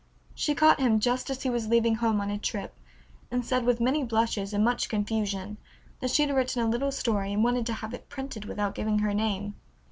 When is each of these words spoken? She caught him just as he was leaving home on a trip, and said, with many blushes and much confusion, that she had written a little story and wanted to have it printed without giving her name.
She 0.33 0.55
caught 0.55 0.79
him 0.79 0.99
just 0.99 1.29
as 1.29 1.43
he 1.43 1.49
was 1.51 1.67
leaving 1.67 1.93
home 1.97 2.19
on 2.21 2.31
a 2.31 2.37
trip, 2.39 2.73
and 3.29 3.45
said, 3.45 3.65
with 3.65 3.79
many 3.79 4.03
blushes 4.03 4.51
and 4.51 4.63
much 4.65 4.89
confusion, 4.89 5.57
that 5.99 6.09
she 6.09 6.23
had 6.25 6.35
written 6.35 6.63
a 6.63 6.67
little 6.69 6.91
story 6.91 7.31
and 7.31 7.43
wanted 7.43 7.67
to 7.67 7.73
have 7.73 7.93
it 7.93 8.09
printed 8.09 8.45
without 8.45 8.73
giving 8.73 8.97
her 8.97 9.13
name. 9.13 9.53